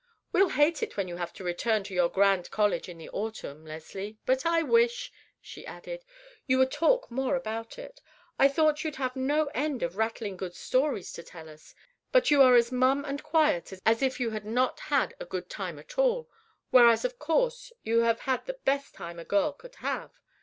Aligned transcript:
We'll 0.31 0.49
hate 0.49 0.81
it 0.81 0.97
when 0.97 1.07
you 1.07 1.17
have 1.17 1.31
to 1.33 1.43
return 1.43 1.83
to 1.83 1.93
your 1.93 2.09
grand 2.09 2.49
college 2.49 2.89
in 2.89 2.97
the 2.97 3.07
autumn, 3.11 3.63
Leslie; 3.63 4.17
but 4.25 4.47
I 4.47 4.63
wish," 4.63 5.11
she 5.39 5.63
added, 5.67 6.03
"you 6.47 6.57
would 6.57 6.71
talk 6.71 7.11
more 7.11 7.35
about 7.35 7.77
it. 7.77 8.01
I 8.39 8.47
thought 8.47 8.83
you'd 8.83 8.95
have 8.95 9.15
no 9.15 9.45
end 9.53 9.83
of 9.83 9.97
rattling 9.97 10.37
good 10.37 10.55
stories 10.55 11.13
to 11.13 11.21
tell 11.21 11.47
us; 11.47 11.75
but 12.11 12.31
you 12.31 12.41
are 12.41 12.55
as 12.55 12.71
mum 12.71 13.05
and 13.05 13.21
quiet 13.21 13.73
as 13.85 14.01
if 14.01 14.19
you 14.19 14.31
had 14.31 14.43
not 14.43 14.79
had 14.79 15.13
a 15.19 15.25
good 15.25 15.51
time 15.51 15.77
at 15.77 15.99
all, 15.99 16.27
whereas, 16.71 17.05
of 17.05 17.19
course, 17.19 17.71
you 17.83 17.99
have 17.99 18.21
had 18.21 18.43
the 18.47 18.53
very 18.53 18.77
best 18.79 18.95
time 18.95 19.19
a 19.19 19.23
girl 19.23 19.53
could 19.53 19.75
have. 19.75 20.17